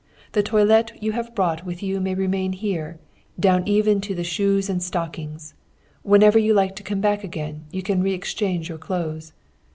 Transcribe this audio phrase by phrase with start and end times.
[0.31, 2.97] The toilet you have brought with you may remain here,
[3.39, 5.53] down even to the shoes and stockings;
[6.01, 9.33] whenever you like to come back again, you can re exchange your clothes."